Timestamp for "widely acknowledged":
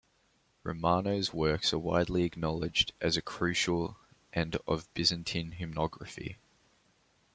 1.77-2.91